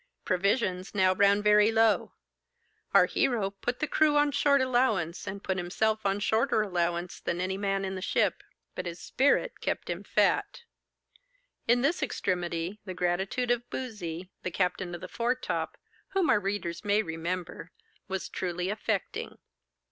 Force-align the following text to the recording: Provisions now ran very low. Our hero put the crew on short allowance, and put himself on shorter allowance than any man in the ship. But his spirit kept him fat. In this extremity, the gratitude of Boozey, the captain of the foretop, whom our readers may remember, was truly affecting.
Provisions 0.25 0.95
now 0.95 1.13
ran 1.13 1.43
very 1.43 1.71
low. 1.71 2.13
Our 2.91 3.05
hero 3.05 3.51
put 3.51 3.77
the 3.77 3.87
crew 3.87 4.17
on 4.17 4.31
short 4.31 4.59
allowance, 4.59 5.27
and 5.27 5.43
put 5.43 5.57
himself 5.57 6.07
on 6.07 6.19
shorter 6.19 6.63
allowance 6.63 7.19
than 7.19 7.39
any 7.39 7.55
man 7.55 7.85
in 7.85 7.93
the 7.93 8.01
ship. 8.01 8.41
But 8.73 8.87
his 8.87 8.99
spirit 8.99 9.61
kept 9.61 9.91
him 9.91 10.03
fat. 10.03 10.63
In 11.67 11.81
this 11.81 12.01
extremity, 12.01 12.79
the 12.83 12.95
gratitude 12.95 13.51
of 13.51 13.69
Boozey, 13.69 14.31
the 14.41 14.49
captain 14.49 14.95
of 14.95 15.01
the 15.01 15.07
foretop, 15.07 15.77
whom 16.13 16.31
our 16.31 16.39
readers 16.39 16.83
may 16.83 17.03
remember, 17.03 17.71
was 18.07 18.27
truly 18.27 18.71
affecting. 18.71 19.37